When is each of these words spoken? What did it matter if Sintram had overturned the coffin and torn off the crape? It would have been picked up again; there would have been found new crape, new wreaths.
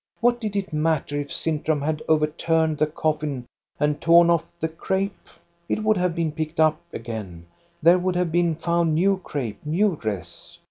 What 0.19 0.41
did 0.41 0.55
it 0.55 0.73
matter 0.73 1.15
if 1.19 1.31
Sintram 1.31 1.79
had 1.83 2.01
overturned 2.07 2.79
the 2.79 2.87
coffin 2.87 3.45
and 3.79 4.01
torn 4.01 4.31
off 4.31 4.47
the 4.59 4.67
crape? 4.67 5.27
It 5.69 5.83
would 5.83 5.97
have 5.97 6.15
been 6.15 6.31
picked 6.31 6.59
up 6.59 6.81
again; 6.91 7.45
there 7.83 7.99
would 7.99 8.15
have 8.15 8.31
been 8.31 8.55
found 8.55 8.95
new 8.95 9.17
crape, 9.23 9.63
new 9.63 9.89
wreaths. 10.03 10.57